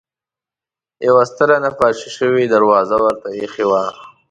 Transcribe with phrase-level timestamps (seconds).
[1.07, 3.81] یوه ستره نقاشي شوې دروازه ورته اېښې وه.